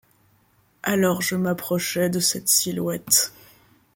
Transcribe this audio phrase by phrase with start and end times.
[0.81, 3.33] Alors je m’approchai de cette silhouette